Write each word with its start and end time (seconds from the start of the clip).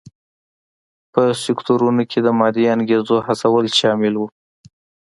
په 1.13 1.21
سکتورونو 1.43 2.03
کې 2.11 2.19
د 2.23 2.27
مادي 2.39 2.65
انګېزو 2.75 3.15
هڅول 3.27 3.65
شامل 3.79 4.13
و. 4.17 4.21